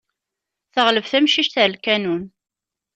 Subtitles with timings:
[0.73, 2.23] Teɣleb tamcict ar lkanun.